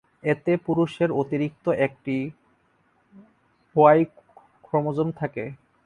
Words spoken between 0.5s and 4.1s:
পুরুষের অতিরিক্ত একটি ওয়াই